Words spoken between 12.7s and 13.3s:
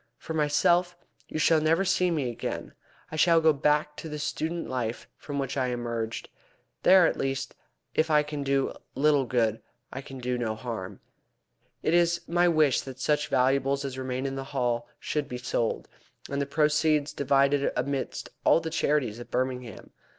that such